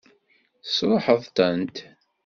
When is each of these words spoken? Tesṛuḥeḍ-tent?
Tesṛuḥeḍ-tent? 0.63 1.75